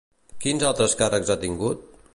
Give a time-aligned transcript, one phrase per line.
[0.45, 1.87] Quins altres càrrecs ha tingut?